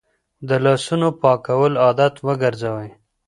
[0.47, 2.89] د لاسونو پاکول عادت وګرځوئ.